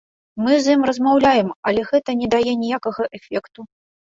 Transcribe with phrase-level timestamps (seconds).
[0.43, 3.69] Мы з ім размаўляем, але гэта не дае ніякага эфекту.